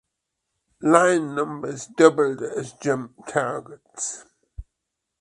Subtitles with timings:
[0.81, 4.25] Line numbers doubled as jump targets.